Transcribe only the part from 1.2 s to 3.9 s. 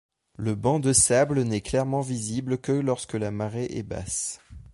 n'est clairement visible que lorsque la marée est